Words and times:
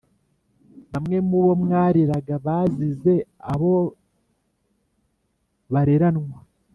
Bamwe 0.91 1.17
mubo 1.29 1.51
mwareraga 1.61 2.35
Bazize 2.45 3.13
abo 3.51 3.73
bareranwa 5.73 6.39